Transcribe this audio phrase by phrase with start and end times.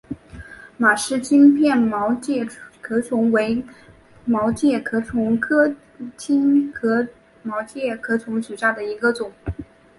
[0.77, 2.43] 马氏新片盾介
[2.81, 3.63] 壳虫为
[4.25, 5.71] 盾介壳虫科
[6.17, 7.07] 新片
[7.43, 9.31] 盾介壳虫属下的一个种。